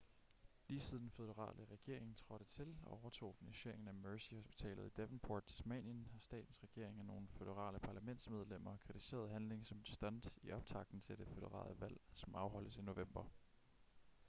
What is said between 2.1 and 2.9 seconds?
trådte til